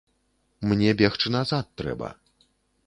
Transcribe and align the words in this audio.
Мне 0.71 0.95
бегчы 1.03 1.27
назад 1.37 1.71
трэба. 1.83 2.13